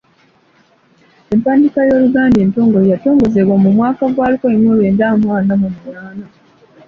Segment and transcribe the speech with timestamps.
[1.33, 5.03] Empandiika y’Oluganda entongole yatongozebwa mu mwaka gwa lukumi mu lwenda
[5.37, 6.25] ana mu munaana.